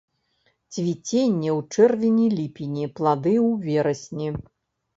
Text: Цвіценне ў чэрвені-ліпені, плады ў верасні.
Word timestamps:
Цвіценне 0.75 1.49
ў 1.57 1.59
чэрвені-ліпені, 1.75 2.89
плады 2.99 3.35
ў 3.49 3.63
верасні. 3.69 4.27